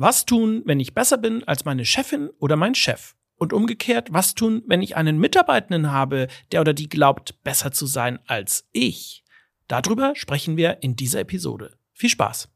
Was 0.00 0.26
tun, 0.26 0.62
wenn 0.64 0.78
ich 0.78 0.94
besser 0.94 1.18
bin 1.18 1.42
als 1.42 1.64
meine 1.64 1.84
Chefin 1.84 2.30
oder 2.38 2.54
mein 2.54 2.76
Chef? 2.76 3.16
Und 3.34 3.52
umgekehrt, 3.52 4.12
was 4.12 4.36
tun, 4.36 4.62
wenn 4.68 4.80
ich 4.80 4.94
einen 4.94 5.18
Mitarbeitenden 5.18 5.90
habe, 5.90 6.28
der 6.52 6.60
oder 6.60 6.72
die 6.72 6.88
glaubt, 6.88 7.42
besser 7.42 7.72
zu 7.72 7.86
sein 7.86 8.20
als 8.28 8.68
ich? 8.70 9.24
Darüber 9.66 10.12
sprechen 10.14 10.56
wir 10.56 10.84
in 10.84 10.94
dieser 10.94 11.18
Episode. 11.18 11.76
Viel 11.94 12.10
Spaß! 12.10 12.48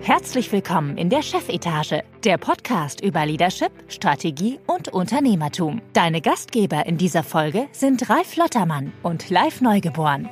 Herzlich 0.00 0.50
willkommen 0.52 0.96
in 0.96 1.10
der 1.10 1.20
Chefetage, 1.20 2.02
der 2.24 2.38
Podcast 2.38 3.02
über 3.02 3.26
Leadership, 3.26 3.72
Strategie 3.88 4.58
und 4.66 4.88
Unternehmertum. 4.88 5.82
Deine 5.92 6.22
Gastgeber 6.22 6.86
in 6.86 6.96
dieser 6.96 7.22
Folge 7.22 7.68
sind 7.72 8.08
Ralf 8.08 8.36
Lottermann 8.36 8.94
und 9.02 9.28
Live 9.28 9.60
Neugeboren. 9.60 10.30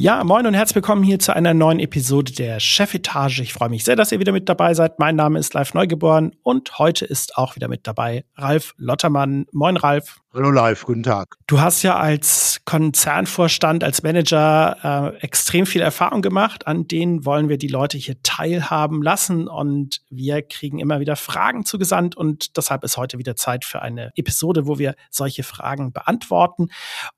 Ja, 0.00 0.24
moin 0.24 0.46
und 0.46 0.54
herzlich 0.54 0.76
willkommen 0.76 1.02
hier 1.02 1.18
zu 1.18 1.36
einer 1.36 1.52
neuen 1.52 1.78
Episode 1.78 2.32
der 2.32 2.58
Chefetage. 2.58 3.40
Ich 3.40 3.52
freue 3.52 3.68
mich 3.68 3.84
sehr, 3.84 3.96
dass 3.96 4.10
ihr 4.10 4.18
wieder 4.18 4.32
mit 4.32 4.48
dabei 4.48 4.72
seid. 4.72 4.98
Mein 4.98 5.14
Name 5.14 5.38
ist 5.38 5.52
Live 5.52 5.74
Neugeboren 5.74 6.34
und 6.42 6.78
heute 6.78 7.04
ist 7.04 7.36
auch 7.36 7.54
wieder 7.54 7.68
mit 7.68 7.86
dabei 7.86 8.24
Ralf 8.34 8.72
Lottermann. 8.78 9.44
Moin, 9.52 9.76
Ralf. 9.76 10.19
Hallo 10.32 10.52
Live, 10.52 10.84
guten 10.84 11.02
Tag. 11.02 11.34
Du 11.48 11.60
hast 11.60 11.82
ja 11.82 11.96
als 11.96 12.60
Konzernvorstand, 12.64 13.82
als 13.82 14.04
Manager 14.04 15.16
äh, 15.16 15.24
extrem 15.24 15.66
viel 15.66 15.80
Erfahrung 15.80 16.22
gemacht. 16.22 16.68
An 16.68 16.86
denen 16.86 17.24
wollen 17.24 17.48
wir 17.48 17.58
die 17.58 17.66
Leute 17.66 17.98
hier 17.98 18.22
teilhaben 18.22 19.02
lassen 19.02 19.48
und 19.48 20.02
wir 20.08 20.42
kriegen 20.42 20.78
immer 20.78 21.00
wieder 21.00 21.16
Fragen 21.16 21.64
zugesandt 21.64 22.16
und 22.16 22.56
deshalb 22.56 22.84
ist 22.84 22.96
heute 22.96 23.18
wieder 23.18 23.34
Zeit 23.34 23.64
für 23.64 23.82
eine 23.82 24.12
Episode, 24.14 24.68
wo 24.68 24.78
wir 24.78 24.94
solche 25.10 25.42
Fragen 25.42 25.92
beantworten. 25.92 26.68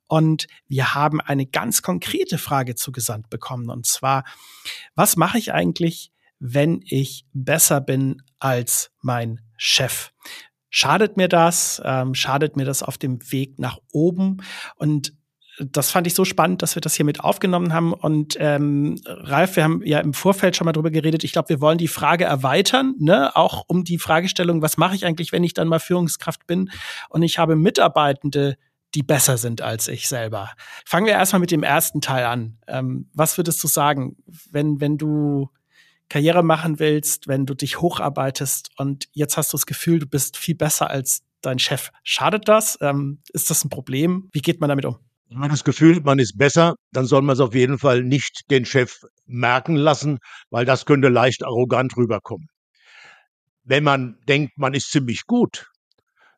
Und 0.06 0.46
wir 0.66 0.94
haben 0.94 1.20
eine 1.20 1.44
ganz 1.44 1.82
konkrete 1.82 2.38
Frage 2.38 2.76
zugesandt 2.76 3.28
bekommen 3.28 3.68
und 3.68 3.84
zwar, 3.84 4.24
was 4.94 5.16
mache 5.18 5.36
ich 5.36 5.52
eigentlich, 5.52 6.12
wenn 6.38 6.80
ich 6.86 7.26
besser 7.34 7.82
bin 7.82 8.22
als 8.38 8.90
mein 9.02 9.42
Chef? 9.58 10.11
Schadet 10.82 11.16
mir 11.16 11.28
das? 11.28 11.80
Ähm, 11.84 12.12
schadet 12.12 12.56
mir 12.56 12.64
das 12.64 12.82
auf 12.82 12.98
dem 12.98 13.20
Weg 13.30 13.60
nach 13.60 13.78
oben? 13.92 14.38
Und 14.74 15.12
das 15.60 15.92
fand 15.92 16.08
ich 16.08 16.14
so 16.14 16.24
spannend, 16.24 16.60
dass 16.60 16.74
wir 16.74 16.80
das 16.80 16.96
hier 16.96 17.04
mit 17.04 17.20
aufgenommen 17.20 17.72
haben. 17.72 17.92
Und 17.92 18.36
ähm, 18.40 18.98
Ralf, 19.06 19.54
wir 19.54 19.62
haben 19.62 19.82
ja 19.84 20.00
im 20.00 20.12
Vorfeld 20.12 20.56
schon 20.56 20.64
mal 20.64 20.72
drüber 20.72 20.90
geredet. 20.90 21.22
Ich 21.22 21.30
glaube, 21.30 21.50
wir 21.50 21.60
wollen 21.60 21.78
die 21.78 21.86
Frage 21.86 22.24
erweitern, 22.24 22.96
ne? 22.98 23.36
auch 23.36 23.62
um 23.68 23.84
die 23.84 23.98
Fragestellung, 23.98 24.60
was 24.60 24.76
mache 24.76 24.96
ich 24.96 25.06
eigentlich, 25.06 25.30
wenn 25.30 25.44
ich 25.44 25.54
dann 25.54 25.68
mal 25.68 25.78
Führungskraft 25.78 26.48
bin 26.48 26.68
und 27.10 27.22
ich 27.22 27.38
habe 27.38 27.54
Mitarbeitende, 27.54 28.56
die 28.96 29.04
besser 29.04 29.36
sind 29.36 29.62
als 29.62 29.86
ich 29.86 30.08
selber. 30.08 30.50
Fangen 30.84 31.06
wir 31.06 31.12
erstmal 31.12 31.38
mit 31.38 31.52
dem 31.52 31.62
ersten 31.62 32.00
Teil 32.00 32.24
an. 32.24 32.58
Ähm, 32.66 33.08
was 33.14 33.36
würdest 33.36 33.62
du 33.62 33.68
sagen, 33.68 34.16
wenn, 34.50 34.80
wenn 34.80 34.98
du 34.98 35.48
Karriere 36.12 36.42
machen 36.42 36.78
willst, 36.78 37.26
wenn 37.26 37.46
du 37.46 37.54
dich 37.54 37.80
hocharbeitest 37.80 38.68
und 38.76 39.08
jetzt 39.12 39.38
hast 39.38 39.50
du 39.50 39.56
das 39.56 39.64
Gefühl, 39.64 39.98
du 39.98 40.06
bist 40.06 40.36
viel 40.36 40.54
besser 40.54 40.90
als 40.90 41.22
dein 41.40 41.58
Chef. 41.58 41.90
Schadet 42.04 42.48
das? 42.48 42.76
Ähm, 42.82 43.22
ist 43.32 43.48
das 43.48 43.64
ein 43.64 43.70
Problem? 43.70 44.28
Wie 44.30 44.42
geht 44.42 44.60
man 44.60 44.68
damit 44.68 44.84
um? 44.84 44.98
Wenn 45.30 45.38
man 45.38 45.48
das 45.48 45.64
Gefühl 45.64 45.96
hat, 45.96 46.04
man 46.04 46.18
ist 46.18 46.36
besser, 46.36 46.74
dann 46.90 47.06
soll 47.06 47.22
man 47.22 47.32
es 47.32 47.40
auf 47.40 47.54
jeden 47.54 47.78
Fall 47.78 48.02
nicht 48.02 48.42
den 48.50 48.66
Chef 48.66 49.00
merken 49.24 49.74
lassen, 49.74 50.18
weil 50.50 50.66
das 50.66 50.84
könnte 50.84 51.08
leicht 51.08 51.46
arrogant 51.46 51.96
rüberkommen. 51.96 52.48
Wenn 53.64 53.82
man 53.82 54.18
denkt, 54.28 54.58
man 54.58 54.74
ist 54.74 54.90
ziemlich 54.90 55.24
gut, 55.26 55.70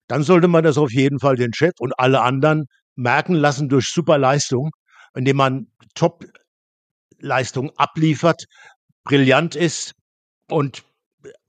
dann 0.07 0.23
sollte 0.23 0.47
man 0.47 0.63
das 0.63 0.79
auf 0.79 0.93
jeden 0.93 1.19
Fall 1.19 1.35
den 1.35 1.53
Chef 1.53 1.73
und 1.81 1.99
alle 1.99 2.21
anderen 2.21 2.67
merken 2.95 3.35
lassen 3.35 3.69
durch 3.69 3.89
super 3.89 4.19
Leistung, 4.19 4.71
indem 5.17 5.39
man 5.39 5.67
Top-Leistung 5.97 7.73
abliefert, 7.77 8.45
brillant 9.05 9.55
ist 9.55 9.95
und 10.49 10.85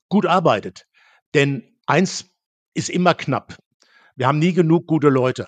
gut 0.10 0.26
arbeitet. 0.26 0.86
Denn 1.34 1.64
eins 1.86 2.26
ist 2.74 2.90
immer 2.90 3.14
knapp. 3.14 3.58
Wir 4.16 4.28
haben 4.28 4.40
nie 4.40 4.54
genug 4.54 4.88
gute 4.88 5.10
Leute. 5.10 5.48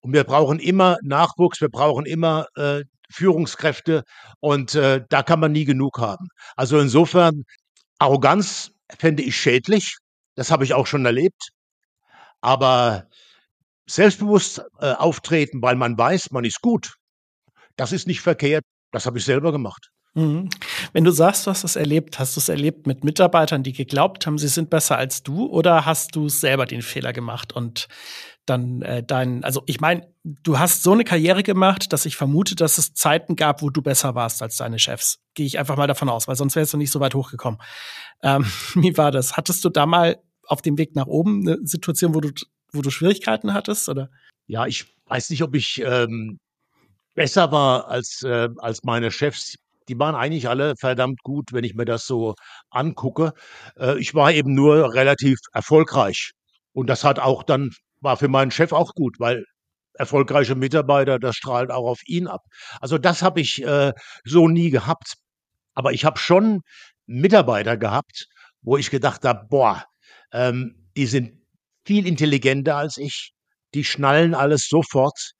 Und 0.00 0.12
wir 0.12 0.24
brauchen 0.24 0.60
immer 0.60 0.98
Nachwuchs, 1.02 1.60
wir 1.60 1.68
brauchen 1.68 2.06
immer 2.06 2.46
äh, 2.56 2.84
Führungskräfte 3.10 4.04
und 4.40 4.74
äh, 4.74 5.04
da 5.08 5.22
kann 5.22 5.40
man 5.40 5.52
nie 5.52 5.64
genug 5.64 5.98
haben. 5.98 6.28
Also 6.56 6.78
insofern, 6.78 7.44
Arroganz 7.98 8.72
fände 8.98 9.22
ich 9.22 9.36
schädlich. 9.36 9.96
Das 10.34 10.50
habe 10.50 10.64
ich 10.64 10.74
auch 10.74 10.86
schon 10.86 11.06
erlebt. 11.06 11.50
Aber 12.40 13.08
selbstbewusst 13.88 14.62
äh, 14.80 14.92
auftreten, 14.92 15.62
weil 15.62 15.76
man 15.76 15.96
weiß, 15.96 16.30
man 16.30 16.44
ist 16.44 16.60
gut, 16.60 16.96
das 17.76 17.92
ist 17.92 18.06
nicht 18.06 18.20
verkehrt. 18.20 18.64
Das 18.92 19.06
habe 19.06 19.18
ich 19.18 19.24
selber 19.24 19.52
gemacht. 19.52 19.90
Wenn 20.92 21.04
du 21.04 21.10
sagst, 21.10 21.46
du 21.46 21.50
hast 21.50 21.64
es 21.64 21.76
erlebt, 21.76 22.18
hast 22.18 22.36
du 22.36 22.40
es 22.40 22.48
erlebt 22.48 22.86
mit 22.86 23.04
Mitarbeitern, 23.04 23.62
die 23.62 23.74
geglaubt 23.74 24.26
haben, 24.26 24.38
sie 24.38 24.48
sind 24.48 24.70
besser 24.70 24.96
als 24.96 25.22
du, 25.22 25.46
oder 25.46 25.84
hast 25.84 26.16
du 26.16 26.28
selber 26.28 26.64
den 26.64 26.80
Fehler 26.80 27.12
gemacht 27.12 27.52
und 27.52 27.88
dann 28.46 28.80
äh, 28.82 29.02
dein, 29.02 29.44
also 29.44 29.62
ich 29.66 29.80
meine, 29.80 30.08
du 30.22 30.58
hast 30.58 30.82
so 30.82 30.92
eine 30.92 31.04
Karriere 31.04 31.42
gemacht, 31.42 31.92
dass 31.92 32.06
ich 32.06 32.16
vermute, 32.16 32.54
dass 32.54 32.78
es 32.78 32.94
Zeiten 32.94 33.36
gab, 33.36 33.60
wo 33.60 33.70
du 33.70 33.82
besser 33.82 34.14
warst 34.14 34.40
als 34.40 34.56
deine 34.56 34.78
Chefs. 34.78 35.18
Gehe 35.34 35.46
ich 35.46 35.58
einfach 35.58 35.76
mal 35.76 35.88
davon 35.88 36.08
aus, 36.08 36.28
weil 36.28 36.36
sonst 36.36 36.56
wärst 36.56 36.72
du 36.72 36.78
nicht 36.78 36.92
so 36.92 37.00
weit 37.00 37.14
hochgekommen. 37.14 37.60
Ähm, 38.22 38.44
wie 38.74 38.96
war 38.96 39.10
das? 39.10 39.36
Hattest 39.36 39.64
du 39.64 39.68
da 39.68 39.84
mal 39.84 40.18
auf 40.46 40.62
dem 40.62 40.78
Weg 40.78 40.94
nach 40.94 41.08
oben 41.08 41.46
eine 41.46 41.58
Situation, 41.66 42.14
wo 42.14 42.20
du, 42.20 42.30
wo 42.72 42.82
du 42.82 42.90
Schwierigkeiten 42.90 43.52
hattest, 43.52 43.88
oder? 43.88 44.10
Ja, 44.46 44.66
ich 44.66 44.86
weiß 45.06 45.30
nicht, 45.30 45.42
ob 45.42 45.54
ich 45.56 45.82
ähm, 45.84 46.38
besser 47.14 47.50
war 47.50 47.88
als, 47.88 48.22
äh, 48.22 48.48
als 48.58 48.84
meine 48.84 49.10
Chefs 49.10 49.56
die 49.88 49.98
waren 49.98 50.14
eigentlich 50.14 50.48
alle 50.48 50.74
verdammt 50.76 51.22
gut, 51.22 51.52
wenn 51.52 51.64
ich 51.64 51.74
mir 51.74 51.84
das 51.84 52.06
so 52.06 52.34
angucke. 52.70 53.32
Äh, 53.78 53.98
ich 53.98 54.14
war 54.14 54.32
eben 54.32 54.54
nur 54.54 54.94
relativ 54.94 55.38
erfolgreich. 55.52 56.32
Und 56.72 56.88
das 56.88 57.04
hat 57.04 57.18
auch 57.18 57.42
dann, 57.42 57.70
war 58.00 58.16
für 58.16 58.28
meinen 58.28 58.50
Chef 58.50 58.72
auch 58.72 58.92
gut, 58.94 59.18
weil 59.18 59.44
erfolgreiche 59.94 60.54
Mitarbeiter, 60.54 61.18
das 61.18 61.36
strahlt 61.36 61.70
auch 61.70 61.86
auf 61.88 62.00
ihn 62.06 62.26
ab. 62.26 62.42
Also 62.80 62.98
das 62.98 63.22
habe 63.22 63.40
ich 63.40 63.62
äh, 63.64 63.92
so 64.24 64.48
nie 64.48 64.70
gehabt. 64.70 65.14
Aber 65.74 65.92
ich 65.92 66.04
habe 66.04 66.18
schon 66.18 66.60
Mitarbeiter 67.06 67.76
gehabt, 67.76 68.26
wo 68.62 68.76
ich 68.76 68.90
gedacht 68.90 69.24
habe, 69.24 69.46
boah, 69.48 69.84
ähm, 70.32 70.88
die 70.96 71.06
sind 71.06 71.40
viel 71.86 72.06
intelligenter 72.06 72.76
als 72.76 72.96
ich, 72.96 73.32
die 73.74 73.84
schnallen 73.84 74.34
alles 74.34 74.68
sofort, 74.68 75.32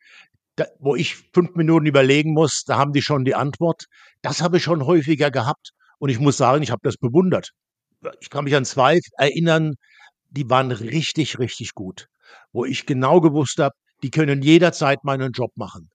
da, 0.56 0.66
wo 0.78 0.96
ich 0.96 1.16
fünf 1.32 1.54
Minuten 1.54 1.86
überlegen 1.86 2.32
muss, 2.32 2.64
da 2.66 2.78
haben 2.78 2.92
die 2.92 3.02
schon 3.02 3.24
die 3.24 3.34
Antwort. 3.34 3.84
Das 4.22 4.42
habe 4.42 4.56
ich 4.56 4.64
schon 4.64 4.84
häufiger 4.84 5.30
gehabt 5.30 5.70
und 5.98 6.08
ich 6.08 6.18
muss 6.18 6.36
sagen, 6.36 6.62
ich 6.62 6.70
habe 6.70 6.80
das 6.82 6.96
bewundert. 6.96 7.50
Ich 8.20 8.30
kann 8.30 8.44
mich 8.44 8.56
an 8.56 8.64
zwei 8.64 8.98
erinnern, 9.18 9.74
die 10.30 10.48
waren 10.48 10.70
richtig, 10.70 11.38
richtig 11.38 11.74
gut, 11.74 12.06
wo 12.52 12.64
ich 12.64 12.86
genau 12.86 13.20
gewusst 13.20 13.58
habe, 13.58 13.74
die 14.02 14.10
können 14.10 14.42
jederzeit 14.42 15.04
meinen 15.04 15.32
Job 15.32 15.50
machen. 15.56 15.88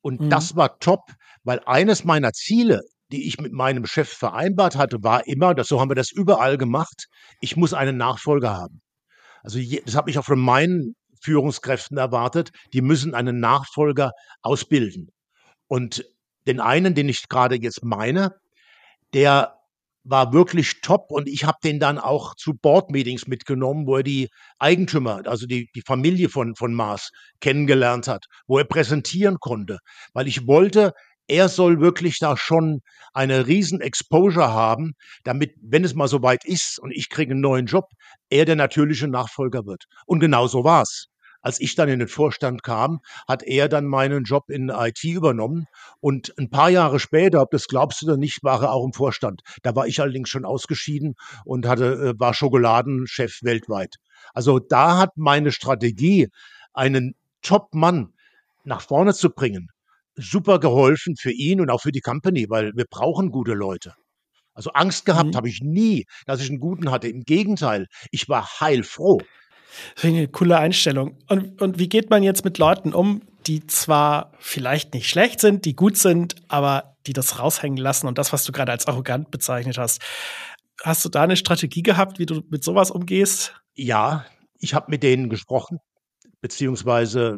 Und 0.00 0.20
mhm. 0.20 0.30
das 0.30 0.56
war 0.56 0.78
top, 0.78 1.00
weil 1.44 1.60
eines 1.66 2.04
meiner 2.04 2.32
Ziele, 2.32 2.82
die 3.12 3.26
ich 3.26 3.38
mit 3.38 3.52
meinem 3.52 3.86
Chef 3.86 4.08
vereinbart 4.08 4.76
hatte, 4.76 5.02
war 5.02 5.26
immer, 5.26 5.54
das, 5.54 5.68
so 5.68 5.80
haben 5.80 5.90
wir 5.90 5.94
das 5.94 6.10
überall 6.10 6.58
gemacht, 6.58 7.06
ich 7.40 7.56
muss 7.56 7.72
einen 7.72 7.96
Nachfolger 7.96 8.54
haben. 8.54 8.80
Also 9.42 9.60
das 9.84 9.94
habe 9.94 10.10
ich 10.10 10.18
auch 10.18 10.24
von 10.24 10.40
meinen 10.40 10.94
Führungskräften 11.24 11.96
erwartet, 11.96 12.50
die 12.72 12.82
müssen 12.82 13.14
einen 13.14 13.40
Nachfolger 13.40 14.12
ausbilden. 14.42 15.08
Und 15.66 16.04
den 16.46 16.60
einen, 16.60 16.94
den 16.94 17.08
ich 17.08 17.28
gerade 17.28 17.56
jetzt 17.56 17.82
meine, 17.82 18.34
der 19.14 19.54
war 20.04 20.34
wirklich 20.34 20.82
top 20.82 21.06
und 21.10 21.28
ich 21.28 21.44
habe 21.44 21.56
den 21.64 21.80
dann 21.80 21.98
auch 21.98 22.34
zu 22.34 22.52
Board-Meetings 22.52 23.26
mitgenommen, 23.26 23.86
wo 23.86 23.96
er 23.96 24.02
die 24.02 24.28
Eigentümer, 24.58 25.22
also 25.24 25.46
die, 25.46 25.70
die 25.74 25.80
Familie 25.80 26.28
von, 26.28 26.54
von 26.54 26.74
Mars 26.74 27.10
kennengelernt 27.40 28.06
hat, 28.06 28.26
wo 28.46 28.58
er 28.58 28.64
präsentieren 28.64 29.38
konnte, 29.40 29.78
weil 30.12 30.28
ich 30.28 30.46
wollte, 30.46 30.92
er 31.26 31.48
soll 31.48 31.80
wirklich 31.80 32.18
da 32.18 32.36
schon 32.36 32.80
eine 33.14 33.46
riesen 33.46 33.80
Exposure 33.80 34.52
haben, 34.52 34.92
damit, 35.24 35.54
wenn 35.62 35.84
es 35.84 35.94
mal 35.94 36.08
soweit 36.08 36.44
ist 36.44 36.78
und 36.78 36.92
ich 36.92 37.08
kriege 37.08 37.32
einen 37.32 37.40
neuen 37.40 37.64
Job, 37.64 37.86
er 38.28 38.44
der 38.44 38.56
natürliche 38.56 39.08
Nachfolger 39.08 39.64
wird. 39.64 39.84
Und 40.04 40.20
genau 40.20 40.46
so 40.48 40.64
war's. 40.64 41.06
Als 41.44 41.60
ich 41.60 41.74
dann 41.74 41.90
in 41.90 41.98
den 41.98 42.08
Vorstand 42.08 42.62
kam, 42.62 43.00
hat 43.28 43.42
er 43.42 43.68
dann 43.68 43.84
meinen 43.84 44.24
Job 44.24 44.48
in 44.48 44.70
IT 44.70 45.04
übernommen. 45.04 45.66
Und 46.00 46.32
ein 46.38 46.48
paar 46.48 46.70
Jahre 46.70 46.98
später, 46.98 47.42
ob 47.42 47.50
das 47.50 47.68
glaubst 47.68 48.00
du 48.00 48.06
oder 48.06 48.16
nicht, 48.16 48.42
war 48.42 48.62
er 48.62 48.72
auch 48.72 48.82
im 48.82 48.94
Vorstand. 48.94 49.42
Da 49.62 49.76
war 49.76 49.86
ich 49.86 50.00
allerdings 50.00 50.30
schon 50.30 50.46
ausgeschieden 50.46 51.16
und 51.44 51.66
hatte, 51.66 52.14
äh, 52.14 52.18
war 52.18 52.32
Schokoladenchef 52.32 53.40
weltweit. 53.42 53.96
Also 54.32 54.58
da 54.58 54.96
hat 54.96 55.10
meine 55.16 55.52
Strategie, 55.52 56.30
einen 56.72 57.14
Top-Mann 57.42 58.14
nach 58.64 58.80
vorne 58.80 59.12
zu 59.12 59.28
bringen, 59.28 59.68
super 60.14 60.58
geholfen 60.58 61.14
für 61.14 61.30
ihn 61.30 61.60
und 61.60 61.68
auch 61.68 61.82
für 61.82 61.92
die 61.92 62.00
Company, 62.00 62.46
weil 62.48 62.72
wir 62.74 62.86
brauchen 62.88 63.30
gute 63.30 63.52
Leute. 63.52 63.92
Also 64.54 64.70
Angst 64.70 65.04
gehabt 65.04 65.32
mhm. 65.32 65.36
habe 65.36 65.50
ich 65.50 65.60
nie, 65.60 66.06
dass 66.24 66.40
ich 66.40 66.48
einen 66.48 66.60
guten 66.60 66.90
hatte. 66.90 67.08
Im 67.08 67.24
Gegenteil, 67.24 67.86
ich 68.12 68.30
war 68.30 68.60
heilfroh. 68.60 69.20
Finde 69.96 70.18
eine 70.18 70.28
coole 70.28 70.58
Einstellung. 70.58 71.18
Und, 71.28 71.60
und 71.60 71.78
wie 71.78 71.88
geht 71.88 72.10
man 72.10 72.22
jetzt 72.22 72.44
mit 72.44 72.58
Leuten 72.58 72.92
um, 72.92 73.22
die 73.46 73.66
zwar 73.66 74.32
vielleicht 74.38 74.94
nicht 74.94 75.08
schlecht 75.08 75.40
sind, 75.40 75.64
die 75.64 75.76
gut 75.76 75.96
sind, 75.96 76.36
aber 76.48 76.96
die 77.06 77.12
das 77.12 77.38
raushängen 77.38 77.76
lassen 77.76 78.06
und 78.06 78.18
das, 78.18 78.32
was 78.32 78.44
du 78.44 78.52
gerade 78.52 78.72
als 78.72 78.86
arrogant 78.86 79.30
bezeichnet 79.30 79.78
hast. 79.78 80.00
Hast 80.82 81.04
du 81.04 81.08
da 81.08 81.22
eine 81.22 81.36
Strategie 81.36 81.82
gehabt, 81.82 82.18
wie 82.18 82.26
du 82.26 82.42
mit 82.50 82.64
sowas 82.64 82.90
umgehst? 82.90 83.54
Ja, 83.74 84.24
ich 84.58 84.74
habe 84.74 84.90
mit 84.90 85.02
denen 85.02 85.28
gesprochen, 85.28 85.78
beziehungsweise 86.40 87.36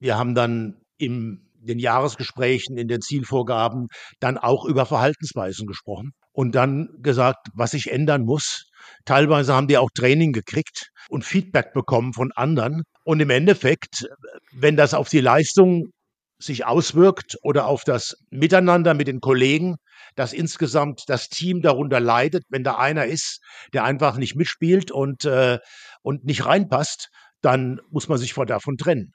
wir 0.00 0.16
haben 0.16 0.34
dann 0.34 0.80
in 0.96 1.50
den 1.56 1.78
Jahresgesprächen, 1.78 2.76
in 2.76 2.88
den 2.88 3.00
Zielvorgaben 3.00 3.88
dann 4.20 4.38
auch 4.38 4.64
über 4.64 4.86
Verhaltensweisen 4.86 5.66
gesprochen 5.66 6.12
und 6.32 6.54
dann 6.54 6.88
gesagt, 7.00 7.48
was 7.54 7.70
sich 7.72 7.90
ändern 7.90 8.24
muss. 8.24 8.70
Teilweise 9.04 9.54
haben 9.54 9.68
die 9.68 9.78
auch 9.78 9.90
Training 9.94 10.32
gekriegt 10.32 10.90
und 11.08 11.24
Feedback 11.24 11.72
bekommen 11.72 12.12
von 12.12 12.32
anderen. 12.32 12.82
Und 13.04 13.20
im 13.20 13.30
Endeffekt, 13.30 14.06
wenn 14.52 14.76
das 14.76 14.94
auf 14.94 15.08
die 15.08 15.20
Leistung 15.20 15.90
sich 16.38 16.66
auswirkt 16.66 17.36
oder 17.42 17.66
auf 17.66 17.84
das 17.84 18.16
Miteinander 18.30 18.94
mit 18.94 19.08
den 19.08 19.20
Kollegen, 19.20 19.76
dass 20.14 20.32
insgesamt 20.32 21.04
das 21.06 21.28
Team 21.28 21.62
darunter 21.62 22.00
leidet, 22.00 22.44
wenn 22.48 22.64
da 22.64 22.76
einer 22.76 23.06
ist, 23.06 23.40
der 23.72 23.84
einfach 23.84 24.16
nicht 24.16 24.36
mitspielt 24.36 24.90
und, 24.90 25.24
äh, 25.24 25.58
und 26.02 26.24
nicht 26.24 26.44
reinpasst, 26.44 27.08
dann 27.40 27.80
muss 27.90 28.08
man 28.08 28.18
sich 28.18 28.34
vor 28.34 28.46
davon 28.46 28.76
trennen. 28.76 29.12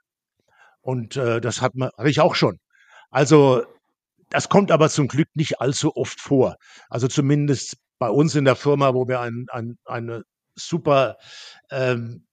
Und 0.82 1.18
äh, 1.18 1.42
das 1.42 1.62
hat 1.62 1.76
man, 1.76 1.90
hatte 1.98 2.10
ich 2.10 2.20
auch 2.20 2.36
schon. 2.36 2.58
Also 3.10 3.64
das 4.30 4.50
kommt 4.50 4.72
aber 4.72 4.90
zum 4.90 5.08
Glück 5.08 5.28
nicht 5.34 5.60
allzu 5.60 5.96
oft 5.96 6.20
vor. 6.20 6.56
Also 6.90 7.08
zumindest 7.08 7.78
bei 8.00 8.10
uns 8.10 8.36
in 8.36 8.46
der 8.46 8.56
Firma, 8.56 8.94
wo 8.94 9.08
wir 9.08 9.20
ein, 9.20 9.46
ein, 9.50 9.78
eine 9.86 10.24
super 10.56 11.18
ähm, 11.70 12.26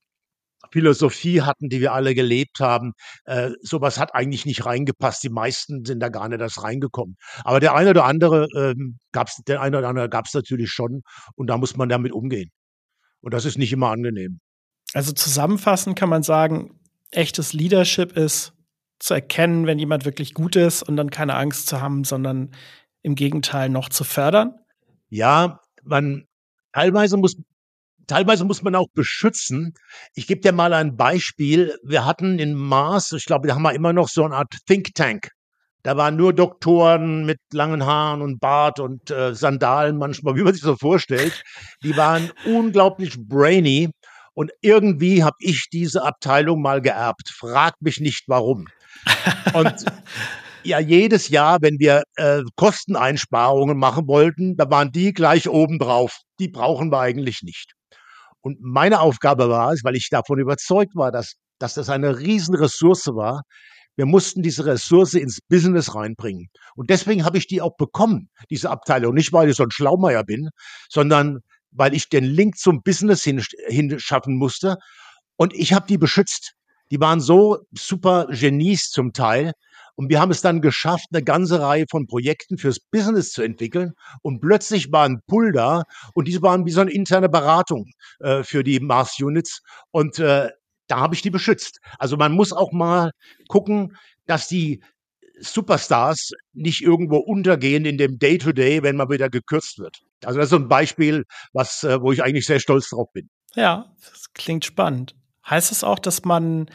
Philosophie 0.71 1.41
hatten, 1.41 1.69
die 1.69 1.79
wir 1.79 1.93
alle 1.93 2.15
gelebt 2.15 2.59
haben. 2.59 2.93
Äh, 3.25 3.51
sowas 3.61 3.99
hat 3.99 4.15
eigentlich 4.15 4.45
nicht 4.45 4.65
reingepasst. 4.65 5.23
Die 5.23 5.29
meisten 5.29 5.85
sind 5.85 5.99
da 5.99 6.09
gar 6.09 6.27
nicht 6.27 6.41
erst 6.41 6.63
reingekommen. 6.63 7.15
Aber 7.43 7.59
der 7.59 7.75
eine 7.75 7.91
oder 7.91 8.05
andere 8.05 8.47
ähm, 8.55 8.97
gab's, 9.11 9.41
der 9.47 9.61
eine 9.61 9.77
oder 9.77 9.89
andere 9.89 10.09
gab 10.09 10.25
es 10.25 10.33
natürlich 10.33 10.71
schon. 10.71 11.03
Und 11.35 11.47
da 11.47 11.57
muss 11.57 11.77
man 11.77 11.89
damit 11.89 12.11
umgehen. 12.11 12.49
Und 13.21 13.33
das 13.33 13.45
ist 13.45 13.57
nicht 13.57 13.71
immer 13.73 13.89
angenehm. 13.89 14.39
Also 14.93 15.11
zusammenfassend 15.11 15.97
kann 15.97 16.09
man 16.09 16.23
sagen, 16.23 16.79
echtes 17.11 17.53
Leadership 17.53 18.15
ist 18.15 18.53
zu 18.99 19.13
erkennen, 19.13 19.67
wenn 19.67 19.79
jemand 19.79 20.05
wirklich 20.05 20.33
gut 20.33 20.55
ist 20.55 20.81
und 20.83 20.95
dann 20.95 21.11
keine 21.11 21.35
Angst 21.35 21.67
zu 21.67 21.81
haben, 21.81 22.03
sondern 22.03 22.51
im 23.01 23.15
Gegenteil 23.15 23.69
noch 23.69 23.89
zu 23.89 24.03
fördern? 24.03 24.55
Ja, 25.09 25.59
man 25.83 26.25
teilweise 26.71 27.17
muss 27.17 27.35
teilweise 28.07 28.45
muss 28.45 28.63
man 28.63 28.75
auch 28.75 28.87
beschützen. 28.93 29.73
Ich 30.15 30.27
gebe 30.27 30.41
dir 30.41 30.53
mal 30.53 30.73
ein 30.73 30.95
Beispiel. 30.95 31.77
Wir 31.83 32.05
hatten 32.05 32.39
in 32.39 32.55
Mars, 32.55 33.11
ich 33.11 33.25
glaube, 33.25 33.47
da 33.47 33.55
haben 33.55 33.63
wir 33.63 33.73
immer 33.73 33.93
noch 33.93 34.07
so 34.07 34.23
eine 34.23 34.35
Art 34.35 34.53
Think 34.65 34.95
Tank. 34.95 35.29
Da 35.83 35.95
waren 35.95 36.15
nur 36.15 36.33
Doktoren 36.33 37.25
mit 37.25 37.39
langen 37.53 37.85
Haaren 37.85 38.21
und 38.21 38.39
Bart 38.39 38.79
und 38.79 39.11
äh, 39.11 39.33
Sandalen 39.33 39.97
manchmal, 39.97 40.35
wie 40.37 40.43
man 40.43 40.53
sich 40.53 40.63
so 40.63 40.75
vorstellt. 40.75 41.43
Die 41.83 41.95
waren 41.95 42.31
unglaublich 42.45 43.15
brainy. 43.17 43.91
Und 44.33 44.51
irgendwie 44.61 45.23
habe 45.23 45.37
ich 45.39 45.67
diese 45.71 46.03
Abteilung 46.03 46.61
mal 46.61 46.81
geerbt. 46.81 47.29
Frag 47.33 47.73
mich 47.79 47.99
nicht 47.99 48.25
warum. 48.27 48.67
Und 49.53 49.85
ja, 50.67 50.79
jedes 50.79 51.29
Jahr, 51.29 51.59
wenn 51.61 51.79
wir 51.79 52.03
äh, 52.15 52.41
Kosteneinsparungen 52.55 53.77
machen 53.77 54.07
wollten, 54.07 54.55
da 54.57 54.69
waren 54.69 54.91
die 54.91 55.13
gleich 55.13 55.49
oben 55.49 55.79
drauf. 55.79 56.19
Die 56.39 56.49
brauchen 56.49 56.91
wir 56.91 56.99
eigentlich 56.99 57.41
nicht. 57.41 57.73
Und 58.41 58.59
meine 58.61 58.99
Aufgabe 58.99 59.49
war 59.49 59.71
es, 59.71 59.83
weil 59.83 59.95
ich 59.95 60.09
davon 60.09 60.39
überzeugt 60.39 60.95
war, 60.95 61.11
dass, 61.11 61.33
dass 61.59 61.73
das 61.73 61.89
eine 61.89 62.19
Riesenressource 62.19 63.07
war, 63.07 63.41
wir 63.97 64.05
mussten 64.05 64.43
diese 64.43 64.65
Ressource 64.65 65.15
ins 65.15 65.39
Business 65.49 65.95
reinbringen. 65.95 66.49
Und 66.75 66.91
deswegen 66.91 67.25
habe 67.25 67.39
ich 67.39 67.47
die 67.47 67.61
auch 67.61 67.75
bekommen, 67.77 68.29
diese 68.51 68.69
Abteilung. 68.69 69.15
Nicht, 69.15 69.33
weil 69.33 69.49
ich 69.49 69.55
so 69.55 69.63
ein 69.63 69.71
Schlaumeier 69.71 70.23
bin, 70.23 70.49
sondern 70.87 71.39
weil 71.71 71.95
ich 71.95 72.07
den 72.07 72.23
Link 72.23 72.57
zum 72.57 72.83
Business 72.83 73.23
hinschaffen 73.23 74.35
musste. 74.35 74.77
Und 75.35 75.53
ich 75.55 75.73
habe 75.73 75.87
die 75.87 75.97
beschützt. 75.97 76.53
Die 76.91 76.99
waren 76.99 77.19
so 77.19 77.57
super 77.75 78.27
Genies 78.29 78.91
zum 78.91 79.13
Teil. 79.13 79.51
Und 79.97 80.09
wir 80.09 80.21
haben 80.21 80.31
es 80.31 80.41
dann 80.41 80.61
geschafft, 80.61 81.07
eine 81.11 81.23
ganze 81.23 81.59
Reihe 81.59 81.85
von 81.89 82.05
Projekten 82.05 82.57
fürs 82.57 82.79
Business 82.79 83.31
zu 83.31 83.41
entwickeln. 83.41 83.93
Und 84.21 84.39
plötzlich 84.39 84.91
war 84.91 85.05
ein 85.05 85.21
Pull 85.27 85.51
da 85.51 85.83
und 86.13 86.27
diese 86.27 86.41
waren 86.43 86.65
wie 86.65 86.71
so 86.71 86.81
eine 86.81 86.91
interne 86.91 87.29
Beratung 87.29 87.85
äh, 88.19 88.43
für 88.43 88.63
die 88.63 88.79
Mars 88.79 89.19
Units. 89.19 89.61
Und 89.89 90.19
äh, 90.19 90.49
da 90.87 90.99
habe 90.99 91.15
ich 91.15 91.23
die 91.23 91.31
beschützt. 91.31 91.79
Also 91.97 92.15
man 92.15 92.31
muss 92.31 92.53
auch 92.53 92.71
mal 92.71 93.11
gucken, 93.47 93.97
dass 94.27 94.47
die 94.47 94.83
Superstars 95.39 96.31
nicht 96.53 96.81
irgendwo 96.81 97.17
untergehen 97.17 97.85
in 97.85 97.97
dem 97.97 98.19
Day-to-Day, 98.19 98.79
-Day, 98.79 98.83
wenn 98.83 98.97
man 98.97 99.09
wieder 99.09 99.29
gekürzt 99.29 99.79
wird. 99.79 99.97
Also 100.23 100.37
das 100.37 100.45
ist 100.45 100.51
so 100.51 100.57
ein 100.57 100.67
Beispiel, 100.67 101.25
was, 101.53 101.83
äh, 101.83 101.99
wo 102.01 102.11
ich 102.11 102.23
eigentlich 102.23 102.45
sehr 102.45 102.59
stolz 102.59 102.89
drauf 102.89 103.07
bin. 103.13 103.29
Ja, 103.55 103.91
das 103.99 104.33
klingt 104.33 104.63
spannend. 104.63 105.15
Heißt 105.49 105.71
es 105.71 105.83
auch, 105.83 105.99
dass 105.99 106.23
man 106.23 106.69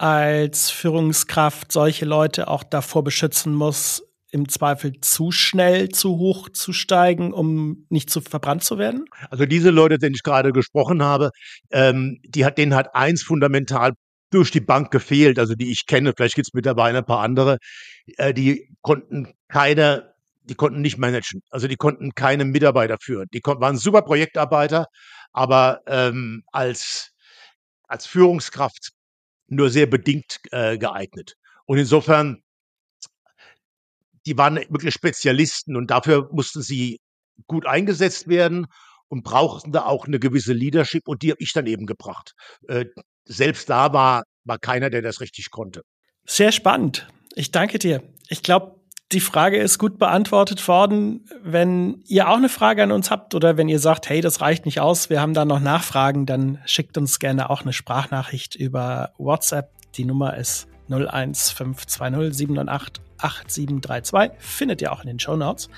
als 0.00 0.70
Führungskraft 0.70 1.70
solche 1.70 2.06
Leute 2.06 2.48
auch 2.48 2.64
davor 2.64 3.04
beschützen 3.04 3.54
muss, 3.54 4.02
im 4.30 4.48
Zweifel 4.48 4.98
zu 5.02 5.30
schnell 5.30 5.90
zu 5.90 6.16
hoch 6.16 6.48
zu 6.48 6.72
steigen, 6.72 7.34
um 7.34 7.84
nicht 7.90 8.08
zu 8.08 8.22
verbrannt 8.22 8.64
zu 8.64 8.78
werden? 8.78 9.04
Also 9.28 9.44
diese 9.44 9.68
Leute, 9.68 9.98
denen 9.98 10.14
ich 10.14 10.22
gerade 10.22 10.52
gesprochen 10.52 11.02
habe, 11.02 11.30
ähm, 11.70 12.18
die 12.24 12.46
hat, 12.46 12.56
denen 12.56 12.74
hat 12.74 12.94
eins 12.94 13.22
fundamental 13.22 13.92
durch 14.30 14.50
die 14.50 14.60
Bank 14.60 14.90
gefehlt, 14.90 15.38
also 15.38 15.54
die 15.54 15.70
ich 15.70 15.84
kenne, 15.84 16.14
vielleicht 16.16 16.36
gibt 16.36 16.48
es 16.48 16.54
mittlerweile 16.54 16.98
ein 16.98 17.04
paar 17.04 17.20
andere, 17.20 17.58
äh, 18.16 18.32
die 18.32 18.74
konnten 18.80 19.34
keine, 19.48 20.14
die 20.44 20.54
konnten 20.54 20.80
nicht 20.80 20.96
managen, 20.96 21.42
also 21.50 21.68
die 21.68 21.76
konnten 21.76 22.14
keine 22.14 22.46
Mitarbeiter 22.46 22.96
führen. 23.02 23.26
Die 23.34 23.40
waren 23.44 23.76
super 23.76 24.00
Projektarbeiter, 24.00 24.86
aber 25.32 25.80
ähm, 25.86 26.42
als 26.52 27.12
als 27.86 28.06
Führungskraft 28.06 28.92
nur 29.50 29.70
sehr 29.70 29.86
bedingt 29.86 30.38
äh, 30.52 30.78
geeignet. 30.78 31.34
Und 31.66 31.78
insofern, 31.78 32.42
die 34.26 34.38
waren 34.38 34.56
wirklich 34.56 34.94
Spezialisten 34.94 35.76
und 35.76 35.90
dafür 35.90 36.28
mussten 36.32 36.62
sie 36.62 37.00
gut 37.46 37.66
eingesetzt 37.66 38.28
werden 38.28 38.66
und 39.08 39.24
brauchten 39.24 39.72
da 39.72 39.84
auch 39.84 40.06
eine 40.06 40.18
gewisse 40.18 40.52
Leadership 40.52 41.08
und 41.08 41.22
die 41.22 41.30
habe 41.30 41.42
ich 41.42 41.52
dann 41.52 41.66
eben 41.66 41.86
gebracht. 41.86 42.32
Äh, 42.68 42.86
selbst 43.24 43.68
da 43.68 43.92
war, 43.92 44.24
war 44.44 44.58
keiner, 44.58 44.90
der 44.90 45.02
das 45.02 45.20
richtig 45.20 45.50
konnte. 45.50 45.82
Sehr 46.26 46.52
spannend. 46.52 47.08
Ich 47.34 47.50
danke 47.50 47.78
dir. 47.78 48.02
Ich 48.28 48.42
glaube, 48.42 48.79
die 49.12 49.20
Frage 49.20 49.58
ist 49.58 49.78
gut 49.78 49.98
beantwortet 49.98 50.66
worden. 50.68 51.24
Wenn 51.42 52.02
ihr 52.06 52.28
auch 52.28 52.36
eine 52.36 52.48
Frage 52.48 52.82
an 52.82 52.92
uns 52.92 53.10
habt 53.10 53.34
oder 53.34 53.56
wenn 53.56 53.68
ihr 53.68 53.80
sagt, 53.80 54.08
hey, 54.08 54.20
das 54.20 54.40
reicht 54.40 54.66
nicht 54.66 54.80
aus, 54.80 55.10
wir 55.10 55.20
haben 55.20 55.34
da 55.34 55.44
noch 55.44 55.60
Nachfragen, 55.60 56.26
dann 56.26 56.58
schickt 56.64 56.96
uns 56.96 57.18
gerne 57.18 57.50
auch 57.50 57.62
eine 57.62 57.72
Sprachnachricht 57.72 58.54
über 58.54 59.12
WhatsApp. 59.18 59.70
Die 59.94 60.04
Nummer 60.04 60.36
ist 60.36 60.68
01520 60.88 62.34
798 62.34 63.02
8732. 63.18 64.38
Findet 64.38 64.80
ihr 64.80 64.92
auch 64.92 65.00
in 65.00 65.08
den 65.08 65.18
Show 65.18 65.36
Notes. 65.36 65.68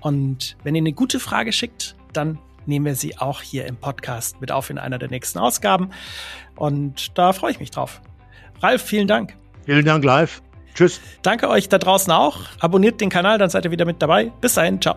Und 0.00 0.56
wenn 0.62 0.74
ihr 0.74 0.82
eine 0.82 0.92
gute 0.92 1.18
Frage 1.18 1.52
schickt, 1.52 1.96
dann 2.12 2.38
nehmen 2.66 2.86
wir 2.86 2.94
sie 2.94 3.18
auch 3.18 3.42
hier 3.42 3.66
im 3.66 3.76
Podcast 3.76 4.40
mit 4.40 4.52
auf 4.52 4.70
in 4.70 4.78
einer 4.78 4.98
der 4.98 5.08
nächsten 5.08 5.38
Ausgaben. 5.38 5.90
Und 6.54 7.18
da 7.18 7.32
freue 7.32 7.50
ich 7.50 7.60
mich 7.60 7.70
drauf. 7.70 8.00
Ralf, 8.60 8.82
vielen 8.82 9.08
Dank. 9.08 9.34
Vielen 9.64 9.84
Dank, 9.84 10.04
live. 10.04 10.42
Tschüss. 10.74 11.00
Danke 11.22 11.48
euch 11.48 11.68
da 11.68 11.78
draußen 11.78 12.12
auch. 12.12 12.40
Abonniert 12.60 13.00
den 13.00 13.10
Kanal, 13.10 13.38
dann 13.38 13.50
seid 13.50 13.64
ihr 13.64 13.70
wieder 13.70 13.84
mit 13.84 14.00
dabei. 14.00 14.32
Bis 14.40 14.54
dahin, 14.54 14.80
ciao. 14.80 14.96